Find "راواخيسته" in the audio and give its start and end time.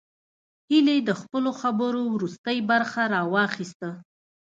3.13-3.89